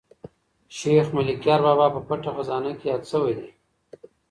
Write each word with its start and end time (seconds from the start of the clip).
شیخ 0.77 1.05
ملکیار 1.15 1.59
بابا 1.65 1.87
په 1.95 1.99
پټه 2.07 2.31
خزانه 2.35 2.71
کې 2.79 2.85
یاد 2.91 3.03
شوی 3.11 3.33
دی. 3.39 3.49